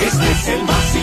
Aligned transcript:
Este 0.00 0.30
es 0.30 0.46
el 0.46 0.64
vacilón 0.64 0.93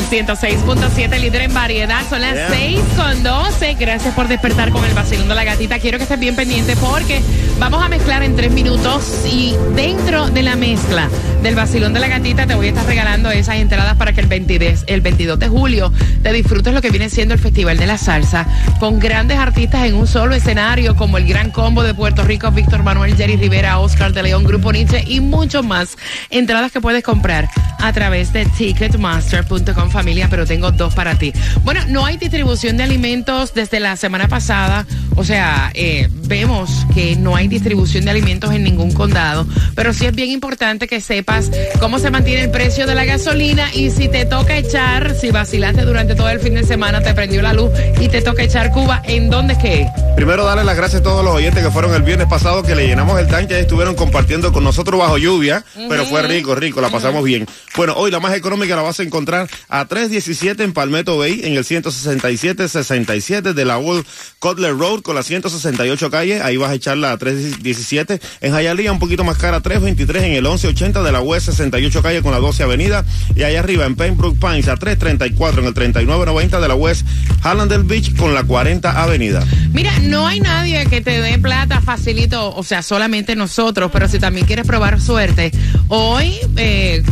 sol 0.00 0.02
106.7 0.10 1.20
líder 1.20 1.42
en 1.42 1.54
variedad. 1.54 2.02
Son 2.08 2.20
las 2.20 2.34
Yeah. 2.34 2.48
6 2.50 2.80
con 2.96 3.22
12. 3.22 3.74
Gracias 3.74 4.14
por 4.14 4.26
despertar 4.26 4.70
con 4.72 4.84
el 4.84 4.92
vacilón 4.92 5.28
de 5.28 5.34
la 5.34 5.44
gatita. 5.44 5.78
Quiero 5.78 5.98
que 5.98 6.04
estés 6.04 6.18
bien 6.18 6.34
pendiente 6.34 6.74
porque 6.76 7.22
vamos 7.58 7.82
a 7.82 7.88
mezclar 7.88 8.22
en 8.24 8.34
tres 8.34 8.50
minutos 8.50 9.24
y 9.30 9.54
dentro 9.76 10.28
de 10.30 10.42
la 10.42 10.56
mezcla 10.56 11.08
del 11.44 11.56
vacilón 11.56 11.92
de 11.92 12.00
la 12.00 12.08
gatita 12.08 12.46
te 12.46 12.54
voy 12.54 12.66
a 12.66 12.68
estar 12.70 12.86
regalando 12.86 13.30
esas 13.30 13.56
entradas 13.56 13.98
para 13.98 14.14
que 14.14 14.22
el 14.22 14.28
22, 14.28 14.84
el 14.86 15.02
22 15.02 15.38
de 15.38 15.48
julio 15.48 15.92
te 16.22 16.32
disfrutes 16.32 16.72
lo 16.72 16.80
que 16.80 16.88
viene 16.88 17.10
siendo 17.10 17.34
el 17.34 17.40
Festival 17.40 17.76
de 17.76 17.86
la 17.86 17.98
Salsa 17.98 18.46
con 18.80 18.98
grandes 18.98 19.36
artistas 19.36 19.84
en 19.84 19.94
un 19.94 20.06
solo 20.06 20.34
escenario 20.34 20.96
como 20.96 21.18
el 21.18 21.28
Gran 21.28 21.50
Combo 21.50 21.82
de 21.82 21.92
Puerto 21.92 22.24
Rico, 22.24 22.50
Víctor 22.50 22.82
Manuel, 22.82 23.14
Jerry 23.14 23.36
Rivera, 23.36 23.78
Oscar 23.78 24.14
de 24.14 24.22
León, 24.22 24.44
Grupo 24.44 24.72
Nietzsche 24.72 25.04
y 25.06 25.20
muchos 25.20 25.66
más. 25.66 25.98
Entradas 26.30 26.72
que 26.72 26.80
puedes 26.80 27.02
comprar 27.02 27.46
a 27.78 27.92
través 27.92 28.32
de 28.32 28.46
ticketmaster.com 28.46 29.90
familia, 29.90 30.28
pero 30.30 30.46
tengo 30.46 30.72
dos 30.72 30.94
para 30.94 31.18
ti. 31.18 31.34
Bueno, 31.62 31.82
no 31.88 32.06
hay 32.06 32.16
distribución 32.16 32.78
de 32.78 32.84
alimentos 32.84 33.52
desde 33.52 33.80
la 33.80 33.96
semana 33.96 34.28
pasada, 34.28 34.86
o 35.14 35.24
sea, 35.24 35.70
eh, 35.74 36.08
vemos 36.10 36.86
que 36.94 37.16
no 37.16 37.36
hay 37.36 37.48
distribución 37.48 38.06
de 38.06 38.12
alimentos 38.12 38.50
en 38.54 38.64
ningún 38.64 38.92
condado, 38.92 39.46
pero 39.74 39.92
sí 39.92 40.06
es 40.06 40.14
bien 40.14 40.30
importante 40.30 40.88
que 40.88 41.02
sepas 41.02 41.33
cómo 41.80 41.98
se 41.98 42.10
mantiene 42.10 42.42
el 42.44 42.50
precio 42.50 42.86
de 42.86 42.94
la 42.94 43.04
gasolina 43.04 43.72
y 43.74 43.90
si 43.90 44.08
te 44.08 44.24
toca 44.24 44.56
echar, 44.56 45.14
si 45.14 45.30
vacilaste 45.30 45.82
durante 45.82 46.14
todo 46.14 46.28
el 46.28 46.40
fin 46.40 46.54
de 46.54 46.64
semana, 46.64 47.02
te 47.02 47.12
prendió 47.14 47.42
la 47.42 47.52
luz 47.52 47.70
y 48.00 48.08
te 48.08 48.22
toca 48.22 48.42
echar 48.42 48.70
Cuba, 48.70 49.02
¿en 49.04 49.30
dónde 49.30 49.54
es 49.54 49.58
que? 49.58 49.86
Primero 50.16 50.44
darle 50.44 50.64
las 50.64 50.76
gracias 50.76 51.00
a 51.00 51.04
todos 51.04 51.24
los 51.24 51.34
oyentes 51.34 51.62
que 51.64 51.70
fueron 51.70 51.92
el 51.94 52.02
viernes 52.02 52.28
pasado, 52.28 52.62
que 52.62 52.76
le 52.76 52.86
llenamos 52.86 53.18
el 53.18 53.26
tanque 53.26 53.54
y 53.54 53.60
estuvieron 53.60 53.94
compartiendo 53.94 54.52
con 54.52 54.62
nosotros 54.62 54.98
bajo 55.00 55.18
lluvia, 55.18 55.64
pero 55.88 56.04
fue 56.06 56.22
rico, 56.22 56.54
rico, 56.54 56.80
la 56.80 56.90
pasamos 56.90 57.24
bien. 57.24 57.46
Bueno, 57.76 57.94
hoy 57.96 58.10
la 58.10 58.20
más 58.20 58.34
económica 58.34 58.76
la 58.76 58.82
vas 58.82 59.00
a 59.00 59.02
encontrar 59.02 59.48
a 59.68 59.84
317 59.86 60.62
en 60.62 60.72
Palmetto 60.72 61.18
Bay, 61.18 61.40
en 61.44 61.56
el 61.56 61.64
167-67 61.64 63.54
de 63.54 63.64
la 63.64 63.78
Old 63.78 64.06
Cutler 64.38 64.76
Road 64.76 65.02
con 65.02 65.16
la 65.16 65.22
168 65.22 66.10
calle, 66.10 66.40
ahí 66.42 66.56
vas 66.56 66.70
a 66.70 66.74
echarla 66.74 67.12
a 67.12 67.18
317. 67.18 68.20
En 68.40 68.54
Hialeah 68.54 68.92
un 68.92 68.98
poquito 68.98 69.24
más 69.24 69.38
cara, 69.38 69.60
323 69.60 70.22
en 70.22 70.32
el 70.32 70.42
1180 70.42 71.02
de 71.02 71.12
la 71.12 71.23
West 71.24 71.46
68 71.46 72.02
calle 72.02 72.22
con 72.22 72.32
la 72.32 72.38
12 72.38 72.62
avenida, 72.62 73.04
y 73.34 73.42
allá 73.42 73.60
arriba 73.60 73.86
en 73.86 73.96
Pembroke 73.96 74.38
Pines 74.38 74.68
a 74.68 74.76
334 74.76 75.60
en 75.60 75.66
el 75.66 75.74
3990 75.74 76.60
de 76.60 76.68
la 76.68 76.74
West 76.74 77.06
Hallandale 77.42 77.84
Beach 77.84 78.14
con 78.16 78.34
la 78.34 78.44
40 78.44 79.02
avenida. 79.02 79.44
Mira, 79.72 79.92
no 80.00 80.26
hay 80.26 80.40
nadie 80.40 80.86
que 80.86 81.00
te 81.00 81.20
dé 81.20 81.38
plata 81.38 81.80
facilito, 81.80 82.54
o 82.54 82.62
sea, 82.62 82.82
solamente 82.82 83.36
nosotros, 83.36 83.90
pero 83.92 84.08
si 84.08 84.18
también 84.18 84.46
quieres 84.46 84.66
probar 84.66 85.00
suerte, 85.00 85.50
hoy 85.88 86.36
eh, 86.56 87.02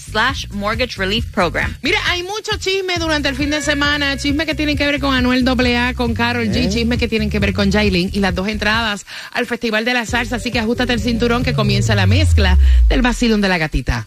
slash 0.00 0.46
mortgage 0.50 0.96
relief 0.96 1.26
program. 1.26 1.76
Mira, 1.82 1.98
hay 2.08 2.22
mucho 2.22 2.56
chisme 2.58 2.94
durante 2.98 3.28
el 3.28 3.36
fin 3.36 3.50
de 3.50 3.60
semana, 3.60 4.16
chisme 4.16 4.46
que 4.46 4.54
tienen 4.54 4.78
que 4.78 4.86
ver 4.86 4.98
con 4.98 5.14
Anuel 5.14 5.46
AA, 5.46 5.94
con 5.94 6.14
Carol 6.14 6.48
G, 6.48 6.72
chisme 6.72 6.96
que 6.96 7.08
tienen 7.08 7.28
que 7.28 7.38
ver 7.38 7.52
con 7.52 7.70
Jailin 7.70 8.10
y 8.12 8.20
las 8.20 8.34
dos 8.34 8.48
entradas 8.48 9.04
al 9.32 9.46
Festival 9.46 9.84
de 9.84 9.94
la 9.94 10.06
Salsa, 10.06 10.36
así 10.36 10.50
que 10.50 10.58
ajustate 10.58 10.92
el 10.92 11.00
cinturón 11.00 11.42
que 11.42 11.52
comienza 11.52 11.94
la 11.94 12.06
del 12.88 13.02
vacilón 13.02 13.40
de 13.40 13.48
la 13.48 13.58
gatita. 13.58 14.06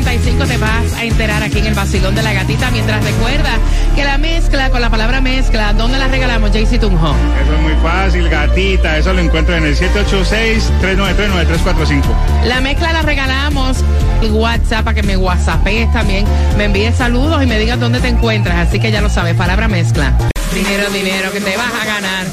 6.45 0.03 0.47
te 0.47 0.57
vas 0.59 0.93
a 0.95 1.05
enterar 1.05 1.43
aquí 1.43 1.59
en 1.59 1.67
el 1.67 1.75
vacilón 1.75 2.15
de 2.15 2.23
la 2.23 2.33
gatita. 2.33 2.71
Mientras 2.71 3.05
recuerda 3.05 3.51
que 3.95 4.05
la 4.05 4.17
mezcla, 4.19 4.71
con 4.71 4.81
la 4.81 4.91
palabra 4.91 5.21
mezcla, 5.21 5.73
¿dónde 5.73 5.99
la 5.99 6.09
regalamos, 6.09 6.51
JC 6.53 6.81
Tunjo? 6.81 7.15
Eso 7.43 7.55
es 7.55 7.61
muy 7.61 7.75
fácil, 7.83 8.29
gatita. 8.29 8.99
Eso 8.99 9.13
lo 9.13 9.21
encuentro 9.21 9.57
en 9.57 9.65
el 9.65 9.77
786-393-9345. 9.77 12.03
La 12.45 12.61
mezcla 12.61 12.93
la 12.93 13.03
regalamos 13.03 13.79
en 14.23 14.35
WhatsApp 14.35 14.85
para 14.85 14.95
que 14.95 15.03
me 15.03 15.17
whatsappees 15.17 15.93
también, 15.93 16.25
me 16.57 16.65
envíes 16.65 16.97
saludos 16.97 17.43
y 17.43 17.47
me 17.47 17.59
digas 17.59 17.81
dónde 17.81 18.01
te 18.01 18.09
encuentras. 18.09 18.69
Así 18.69 18.81
que 18.81 18.91
ya 18.91 19.01
lo 19.01 19.09
sabes, 19.09 19.35
palabra 19.35 19.69
mezcla. 19.69 20.13
Dinero, 20.55 20.91
dinero, 20.91 21.33
que 21.33 21.41
te 21.41 21.57
vas 21.57 21.73
a 21.81 21.85
ganar. 21.87 22.27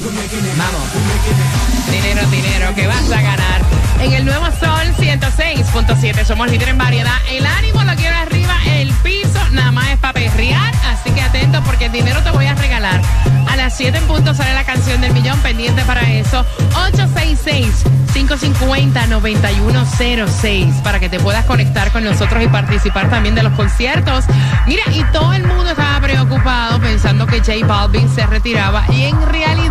Vamos. 0.58 0.82
Dinero, 1.90 2.22
dinero, 2.30 2.76
que 2.76 2.86
vas 2.86 2.99
106.7 5.10 6.24
somos 6.24 6.52
líderes 6.52 6.70
en 6.70 6.78
variedad. 6.78 7.16
El 7.32 7.44
ánimo 7.44 7.84
lo 7.84 7.96
quiero 7.96 8.16
arriba, 8.16 8.56
el 8.68 8.94
piso 9.02 9.40
nada 9.52 9.72
más 9.72 9.90
es 9.90 9.98
para 9.98 10.14
perrear, 10.14 10.72
así 10.86 11.10
que 11.10 11.20
atento 11.20 11.64
porque 11.64 11.86
el 11.86 11.92
dinero 11.92 12.22
te 12.22 12.30
voy 12.30 12.46
a 12.46 12.54
regalar. 12.54 13.02
A 13.50 13.56
las 13.56 13.76
7 13.76 13.98
en 13.98 14.06
punto 14.06 14.36
sale 14.36 14.54
la 14.54 14.64
canción 14.66 15.02
del 15.02 15.12
millón, 15.14 15.40
pendiente 15.40 15.84
para 15.84 16.08
eso. 16.12 16.46
866-550-9106 18.14 20.84
para 20.84 21.00
que 21.00 21.10
te 21.10 21.20
puedas 21.20 21.44
conectar 21.46 21.92
con 21.92 22.04
nosotros 22.04 22.44
y 22.44 22.48
participar 22.48 23.10
también 23.10 23.34
de 23.34 23.42
los 23.42 23.54
conciertos. 23.54 24.26
Mira, 24.68 24.84
y 24.92 25.04
todo 25.06 25.34
el 25.34 25.44
mundo 25.44 25.72
estaba 25.72 26.00
preocupado 26.02 26.80
pensando 26.80 27.26
que 27.26 27.40
J 27.40 27.66
Balvin 27.66 28.14
se 28.14 28.28
retiraba 28.28 28.86
y 28.90 29.06
en 29.06 29.20
realidad 29.24 29.69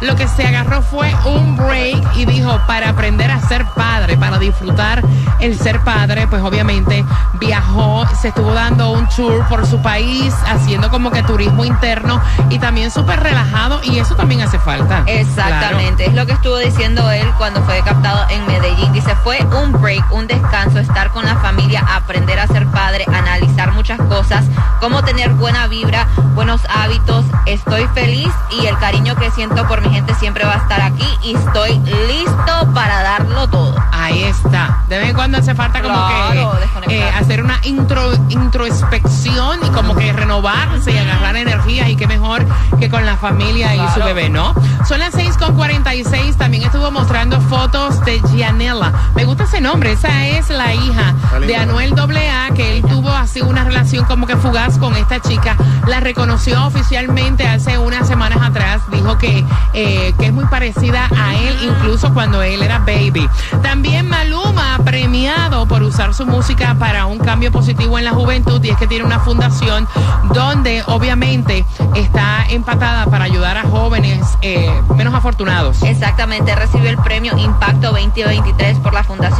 lo 0.00 0.16
que 0.16 0.26
se 0.28 0.46
agarró 0.46 0.82
fue 0.82 1.14
un 1.26 1.56
break 1.56 2.16
y 2.16 2.24
dijo 2.24 2.58
para 2.66 2.90
aprender 2.90 3.30
a 3.30 3.40
ser 3.40 3.64
padre, 3.76 4.16
para 4.16 4.38
disfrutar 4.38 5.02
el 5.40 5.58
ser 5.58 5.80
padre, 5.80 6.26
pues 6.26 6.42
obviamente 6.42 7.04
viajó, 7.34 8.06
se 8.20 8.28
estuvo 8.28 8.52
dando 8.52 8.92
un 8.92 9.08
tour 9.08 9.46
por 9.48 9.66
su 9.66 9.80
país, 9.80 10.34
haciendo 10.46 10.90
como 10.90 11.10
que 11.10 11.22
turismo 11.22 11.64
interno 11.64 12.20
y 12.50 12.58
también 12.58 12.90
súper 12.90 13.20
relajado 13.20 13.80
y 13.82 13.98
eso 13.98 14.14
también 14.14 14.42
hace 14.42 14.58
falta. 14.58 15.02
Exactamente, 15.06 16.06
es 16.06 16.14
lo 16.14 16.26
que 16.26 16.32
estuvo 16.32 16.58
diciendo 16.58 17.10
él 17.10 17.26
cuando 17.38 17.62
fue 17.62 17.80
captado 17.82 18.26
en 18.30 18.46
Medellín. 18.46 18.92
Dice, 18.92 19.14
fue 19.24 19.38
un 19.62 19.72
break, 19.72 20.12
un 20.12 20.26
descanso, 20.26 20.78
estar 20.78 21.10
con 21.10 21.24
la 21.24 21.36
familia, 21.36 21.84
aprender 21.94 22.38
a 22.38 22.46
ser 22.46 22.66
padre, 22.66 23.04
analizar 23.12 23.72
muchas 23.72 23.98
cosas, 24.00 24.44
cómo 24.80 25.02
tener 25.02 25.30
buena 25.30 25.66
vibra, 25.66 26.06
buenos 26.50 26.66
hábitos. 26.68 27.24
Estoy 27.46 27.86
feliz 27.94 28.28
y 28.50 28.66
el 28.66 28.76
cariño 28.78 29.14
que 29.14 29.30
siento 29.30 29.66
por 29.68 29.82
mi 29.82 29.90
gente 29.90 30.14
siempre 30.16 30.44
va 30.44 30.54
a 30.54 30.56
estar 30.56 30.80
aquí 30.80 31.06
y 31.22 31.36
estoy 31.36 31.78
listo 31.78 32.72
para 32.74 33.02
darlo 33.02 33.48
todo. 33.48 33.76
Ahí 33.92 34.24
está. 34.24 34.82
De 34.88 34.98
vez 34.98 35.10
en 35.10 35.14
cuando 35.14 35.38
hace 35.38 35.54
falta 35.54 35.80
como 35.80 35.94
Claro, 35.94 36.58
que 36.88 36.98
eh, 36.98 37.08
hacer 37.10 37.44
una 37.44 37.60
intro, 37.62 38.12
introspección 38.30 39.60
y 39.64 39.70
como 39.70 39.94
que 39.94 40.12
renovarse 40.12 40.90
y 40.90 40.98
agarrar 40.98 41.36
energía 41.36 41.88
y 41.88 41.94
qué 41.94 42.08
mejor 42.08 42.44
que 42.80 42.90
con 42.90 43.06
la 43.06 43.16
familia 43.16 43.74
y 43.76 43.88
su 43.90 44.00
bebé, 44.00 44.28
¿no? 44.28 44.52
Son 44.88 44.98
las 44.98 45.14
6.46, 45.14 46.36
también 46.36 46.64
estuvo 46.64 46.90
mostrando 46.90 47.40
fotos 47.42 48.04
de 48.04 48.20
Gianella. 48.32 48.92
Me 49.14 49.24
gusta 49.24 49.44
ese 49.44 49.60
nombre, 49.60 49.92
esa 49.92 50.26
es 50.26 50.48
la 50.50 50.74
hija 50.74 51.14
de. 51.46 51.60
Anuel 51.60 51.94
AA, 51.96 52.54
que 52.54 52.78
él 52.78 52.84
así 53.30 53.40
una 53.42 53.62
relación 53.62 54.04
como 54.06 54.26
que 54.26 54.36
fugaz 54.36 54.76
con 54.76 54.96
esta 54.96 55.20
chica. 55.20 55.56
La 55.86 56.00
reconoció 56.00 56.66
oficialmente 56.66 57.46
hace 57.46 57.78
unas 57.78 58.08
semanas 58.08 58.40
atrás, 58.42 58.82
dijo 58.90 59.18
que, 59.18 59.44
eh, 59.72 60.12
que 60.18 60.26
es 60.26 60.32
muy 60.32 60.46
parecida 60.46 61.08
a 61.16 61.36
él, 61.36 61.56
incluso 61.62 62.12
cuando 62.12 62.42
él 62.42 62.60
era 62.60 62.80
baby. 62.80 63.28
También 63.62 64.08
Maluma, 64.08 64.80
premiado 64.84 65.66
por 65.68 65.84
usar 65.84 66.12
su 66.12 66.26
música 66.26 66.74
para 66.74 67.06
un 67.06 67.18
cambio 67.18 67.52
positivo 67.52 67.98
en 68.00 68.04
la 68.04 68.10
juventud, 68.10 68.60
y 68.64 68.70
es 68.70 68.76
que 68.76 68.88
tiene 68.88 69.04
una 69.04 69.20
fundación 69.20 69.86
donde 70.34 70.82
obviamente 70.88 71.64
está 71.94 72.46
empatada 72.48 73.06
para 73.06 73.26
ayudar 73.26 73.56
a 73.58 73.62
jóvenes 73.62 74.26
eh, 74.42 74.68
menos 74.96 75.14
afortunados. 75.14 75.84
Exactamente, 75.84 76.52
recibió 76.56 76.90
el 76.90 76.98
premio 76.98 77.38
Impacto 77.38 77.92
2023 77.92 78.78
por 78.78 78.92
la 78.92 79.04
fundación 79.04 79.39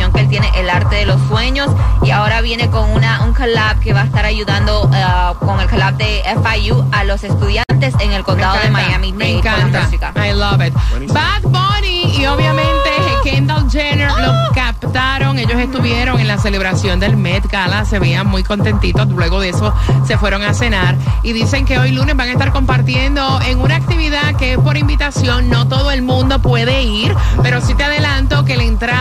viene 2.50 2.68
con 2.68 2.90
una, 2.90 3.22
un 3.22 3.32
collab 3.32 3.78
que 3.78 3.92
va 3.92 4.00
a 4.00 4.04
estar 4.06 4.24
ayudando 4.24 4.90
ah, 4.92 5.34
con 5.38 5.60
el 5.60 5.68
collab 5.68 5.96
de 5.96 6.20
FIU 6.42 6.84
a 6.90 7.04
los 7.04 7.22
estudiantes 7.22 7.94
en 8.00 8.12
el 8.12 8.24
condado 8.24 8.58
de 8.60 8.70
Miami. 8.70 9.12
Me 9.12 9.38
encanta. 9.38 9.88
I 10.16 10.32
love 10.32 10.60
it. 10.60 10.74
Buenísimo. 10.90 11.20
Bad 11.20 11.42
Bunny 11.42 12.12
y 12.16 12.26
obviamente 12.26 12.90
Kendall 13.22 13.70
Jenner 13.70 14.10
los 14.10 14.50
captaron. 14.52 15.38
Ellos 15.38 15.60
estuvieron 15.60 16.18
en 16.18 16.26
la 16.26 16.38
celebración 16.38 16.98
del 16.98 17.16
Met 17.16 17.46
Gala. 17.48 17.84
Se 17.84 18.00
veían 18.00 18.26
muy 18.26 18.42
contentitos. 18.42 19.08
Luego 19.10 19.38
de 19.40 19.50
eso 19.50 19.72
se 20.04 20.18
fueron 20.18 20.42
a 20.42 20.52
cenar. 20.52 20.96
Y 21.22 21.32
dicen 21.32 21.64
que 21.64 21.78
hoy 21.78 21.92
lunes 21.92 22.16
van 22.16 22.30
a 22.30 22.32
estar 22.32 22.50
compartiendo 22.50 23.40
en 23.46 23.60
una 23.60 23.76
actividad 23.76 24.34
que 24.36 24.54
es 24.54 24.58
por 24.58 24.76
invitación. 24.76 25.48
No 25.48 25.68
todo 25.68 25.92
el 25.92 26.02
mundo 26.02 26.40
puede 26.40 26.82
ir. 26.82 27.14
Pero 27.44 27.60
sí 27.60 27.74
te 27.74 27.84
adelanto 27.84 28.44
que 28.44 28.56
la 28.56 28.64
entrada 28.64 28.99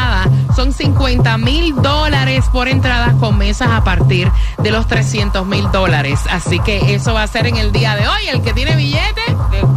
son 0.60 0.74
50 0.74 1.38
mil 1.38 1.74
dólares 1.74 2.44
por 2.52 2.68
entrada 2.68 3.14
con 3.18 3.38
mesas 3.38 3.70
a 3.72 3.82
partir 3.86 4.30
de 4.58 4.72
los 4.72 4.88
300 4.88 5.48
mil 5.48 5.72
dólares. 5.72 6.20
Así 6.30 6.60
que 6.60 6.94
eso 6.94 7.14
va 7.14 7.24
a 7.24 7.28
ser 7.28 7.48
en 7.48 7.56
el 7.56 7.72
día 7.72 7.96
de 7.96 8.06
hoy. 8.06 8.28
El 8.28 8.42
que 8.42 8.52
tiene 8.52 8.76
billete, 8.76 9.22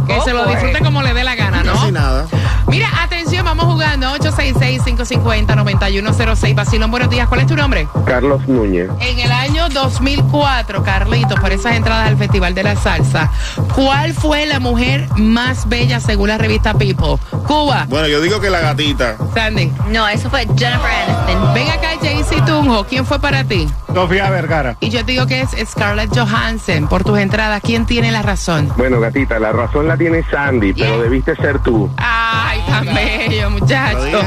que 0.07 0.19
se 0.25 0.33
lo 0.33 0.45
disfrute 0.45 0.81
como 0.81 1.01
le 1.01 1.13
dé 1.13 1.23
la 1.23 1.35
gana, 1.35 1.63
¿no? 1.63 1.71
Casi 1.71 1.93
nada. 1.93 2.25
Mira, 2.67 2.89
atención, 3.01 3.45
vamos 3.45 3.63
jugando 3.65 4.13
866-550-9106. 4.17 6.53
Basilón, 6.53 6.91
buenos 6.91 7.09
días. 7.09 7.29
¿Cuál 7.29 7.39
es 7.41 7.47
tu 7.47 7.55
nombre? 7.55 7.87
Carlos 8.05 8.45
Núñez. 8.49 8.89
En 8.99 9.19
el 9.19 9.31
año 9.31 9.69
2004, 9.69 10.83
Carlitos, 10.83 11.39
por 11.39 11.53
esas 11.53 11.77
entradas 11.77 12.09
al 12.09 12.17
Festival 12.17 12.53
de 12.55 12.63
la 12.63 12.75
Salsa, 12.75 13.31
¿cuál 13.73 14.13
fue 14.13 14.45
la 14.47 14.59
mujer 14.59 15.07
más 15.15 15.69
bella 15.69 16.01
según 16.01 16.27
la 16.27 16.37
revista 16.37 16.73
People? 16.73 17.15
Cuba, 17.47 17.85
Bueno, 17.87 18.09
yo 18.09 18.19
digo 18.19 18.41
que 18.41 18.49
la 18.49 18.59
gatita. 18.59 19.15
Sandy. 19.33 19.71
No, 19.89 20.05
eso 20.07 20.29
fue 20.29 20.45
Jennifer 20.57 20.72
Aniston. 20.81 21.53
Ven 21.53 21.69
acá, 21.69 21.89
Jaycee 22.01 22.41
Tunjo. 22.41 22.85
¿Quién 22.85 23.05
fue 23.05 23.19
para 23.19 23.43
ti? 23.43 23.67
Sofía 23.93 24.29
Vergara. 24.29 24.75
Y 24.79 24.89
yo 24.89 25.05
te 25.05 25.11
digo 25.11 25.27
que 25.27 25.41
es 25.41 25.49
Scarlett 25.69 26.09
Johansson 26.17 26.87
por 26.87 27.03
tus 27.03 27.19
entradas. 27.19 27.61
¿Quién 27.63 27.85
tiene 27.85 28.11
la 28.11 28.21
razón? 28.21 28.71
Bueno, 28.75 28.99
gatita, 28.99 29.39
la 29.39 29.51
razón 29.51 29.87
la 29.87 29.97
tiene 29.97 30.23
Sandy, 30.29 30.73
pero 30.73 31.01
debiste 31.01 31.35
ser 31.35 31.59
tú. 31.59 31.89
Ay, 31.97 32.59
tan 32.67 32.85
bello, 32.85 33.49
muchacho. 33.51 34.21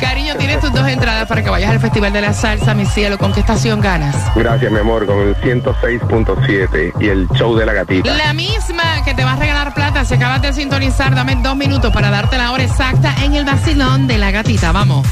Cariño, 0.00 0.36
tienes 0.36 0.60
tus 0.60 0.72
dos 0.72 0.86
entradas 0.86 1.26
para 1.26 1.42
que 1.42 1.50
vayas 1.50 1.70
al 1.70 1.80
Festival 1.80 2.12
de 2.12 2.20
la 2.20 2.32
Salsa, 2.32 2.74
mi 2.74 2.86
cielo. 2.86 3.18
¿Con 3.18 3.32
qué 3.32 3.40
estación 3.40 3.80
ganas? 3.80 4.16
Gracias, 4.36 4.70
mi 4.70 4.78
amor, 4.78 5.06
con 5.06 5.18
el 5.18 5.36
106.7 5.36 6.92
y 7.00 7.08
el 7.08 7.28
show 7.30 7.56
de 7.56 7.66
la 7.66 7.72
gatita. 7.72 8.14
La 8.14 8.32
misma 8.32 9.02
que 9.04 9.14
te 9.14 9.24
va 9.24 9.32
a 9.32 9.36
regalar 9.36 9.74
plata. 9.74 10.04
Si 10.04 10.14
acabas 10.14 10.42
de 10.42 10.52
sintonizar, 10.52 11.14
dame 11.14 11.36
dos 11.42 11.56
minutos 11.56 11.92
para 11.92 12.10
darte 12.10 12.38
la 12.38 12.52
hora 12.52 12.62
exacta 12.62 13.14
en 13.24 13.34
el 13.34 13.44
vacilón 13.44 14.06
de 14.06 14.18
la 14.18 14.30
gatita. 14.30 14.70
Vamos. 14.72 15.06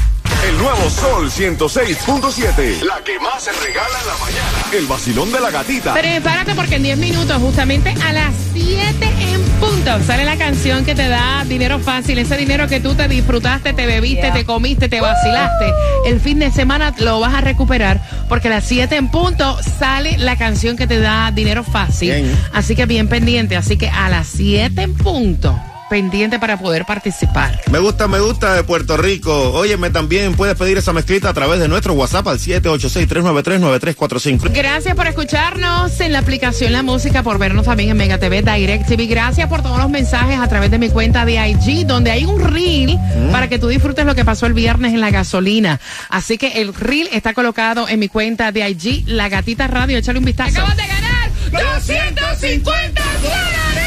El 0.45 0.57
nuevo 0.57 0.89
Sol 0.89 1.29
106.7. 1.29 2.81
La 2.83 3.03
que 3.03 3.19
más 3.19 3.43
se 3.43 3.51
regala 3.51 3.99
en 4.01 4.07
la 4.07 4.17
mañana. 4.17 4.77
El 4.77 4.85
vacilón 4.85 5.31
de 5.31 5.39
la 5.39 5.49
gatita. 5.51 5.93
Prepárate 5.93 6.53
porque 6.55 6.75
en 6.75 6.83
10 6.83 6.97
minutos, 6.99 7.37
justamente 7.41 7.93
a 8.05 8.13
las 8.13 8.33
7 8.53 9.13
en 9.33 9.41
punto, 9.59 9.99
sale 10.05 10.23
la 10.25 10.37
canción 10.37 10.85
que 10.85 10.95
te 10.95 11.07
da 11.07 11.43
dinero 11.45 11.79
fácil. 11.79 12.19
Ese 12.19 12.37
dinero 12.37 12.67
que 12.67 12.79
tú 12.79 12.93
te 12.93 13.07
disfrutaste, 13.07 13.73
te 13.73 13.85
bebiste, 13.85 14.17
Yeah. 14.17 14.33
te 14.33 14.45
comiste, 14.45 14.89
te 14.89 15.01
vacilaste. 15.01 15.73
El 16.05 16.19
fin 16.21 16.39
de 16.39 16.51
semana 16.51 16.93
lo 16.99 17.19
vas 17.19 17.33
a 17.33 17.41
recuperar 17.41 18.01
porque 18.29 18.47
a 18.47 18.51
las 18.51 18.63
7 18.65 18.95
en 18.95 19.09
punto 19.09 19.57
sale 19.79 20.17
la 20.17 20.37
canción 20.37 20.77
que 20.77 20.87
te 20.87 20.99
da 20.99 21.31
dinero 21.31 21.63
fácil. 21.63 22.11
Bien. 22.13 22.37
Así 22.53 22.75
que 22.75 22.85
bien 22.85 23.07
pendiente. 23.09 23.57
Así 23.57 23.77
que 23.77 23.89
a 23.89 24.07
las 24.09 24.27
7 24.27 24.81
en 24.81 24.93
punto, 24.95 25.59
pendiente 25.89 26.39
para 26.39 26.57
poder 26.57 26.85
participar. 26.85 27.59
Me 27.71 27.79
gusta, 27.79 28.07
me 28.07 28.19
gusta 28.19 28.53
de 28.53 28.63
Puerto 28.63 28.97
Rico. 28.97 29.51
Óyeme, 29.51 29.89
también 29.89 30.35
puedes 30.35 30.55
pedir 30.55 30.77
esa 30.77 30.93
mezclita 30.93 31.29
a 31.29 31.33
través 31.33 31.59
de 31.59 31.67
nuestro 31.67 31.93
WhatsApp 31.93 32.27
al 32.27 32.37
786-393-9345. 32.39 34.51
Gracias 34.53 34.95
por 34.95 35.07
escucharnos 35.07 35.99
en 35.99 36.13
la 36.13 36.19
aplicación 36.19 36.73
La 36.73 36.83
Música, 36.83 37.23
por 37.23 37.39
vernos 37.39 37.65
también 37.65 37.89
en 37.89 37.97
Mega 37.97 38.17
TV 38.17 38.41
Direct 38.41 38.87
TV. 38.87 39.07
Gracias 39.07 39.47
por 39.47 39.61
todos 39.61 39.77
los 39.77 39.89
mensajes 39.89 40.39
a 40.39 40.47
través 40.47 40.71
de 40.71 40.79
mi 40.79 40.89
cuenta 40.89 41.25
de 41.25 41.35
IG, 41.49 41.85
donde 41.85 42.11
hay 42.11 42.25
un 42.25 42.41
reel 42.41 42.97
para 43.31 43.47
que 43.47 43.59
tú 43.59 43.67
disfrutes 43.67 44.05
lo 44.05 44.15
que 44.15 44.25
pasó 44.25 44.45
el 44.45 44.53
viernes 44.53 44.93
en 44.93 45.01
la 45.01 45.11
gasolina. 45.11 45.79
Así 46.09 46.37
que 46.37 46.61
el 46.61 46.73
reel 46.73 47.09
está 47.11 47.33
colocado 47.33 47.87
en 47.87 47.99
mi 47.99 48.09
cuenta 48.09 48.51
de 48.51 48.67
IG, 48.69 49.07
La 49.07 49.29
Gatita 49.29 49.67
Radio. 49.67 49.97
Échale 49.97 50.19
un 50.19 50.25
vistazo. 50.25 50.59
¡Acabas 50.59 50.77
de 50.77 50.87
ganar 50.87 51.31
250 51.51 53.01
dólares! 53.21 53.86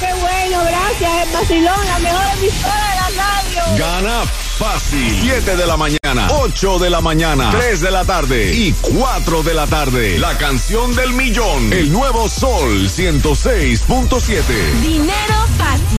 Qué 0.00 0.12
bueno, 0.20 0.64
gracias. 0.64 1.26
El 1.26 1.32
vacilón, 1.32 1.86
la 1.86 1.98
mejor 1.98 2.22
emisora 2.38 2.90
de 2.90 2.96
la 2.96 3.24
radio. 3.24 3.78
Gana 3.78 4.24
fácil. 4.58 5.18
7 5.22 5.56
de 5.56 5.66
la 5.66 5.76
mañana, 5.76 6.28
8 6.30 6.78
de 6.78 6.90
la 6.90 7.00
mañana, 7.00 7.50
3 7.50 7.80
de 7.80 7.90
la 7.90 8.04
tarde 8.04 8.54
y 8.54 8.72
4 8.72 9.42
de 9.42 9.54
la 9.54 9.66
tarde. 9.66 10.18
La 10.18 10.36
canción 10.38 10.94
del 10.94 11.12
millón. 11.12 11.72
El 11.72 11.92
nuevo 11.92 12.28
Sol 12.28 12.88
106.7. 12.88 14.42
Dinero 14.82 15.46
fácil. 15.58 15.86